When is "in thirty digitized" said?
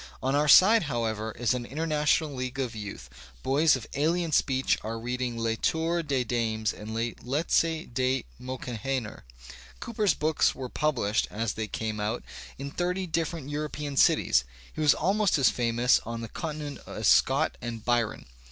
12.57-13.03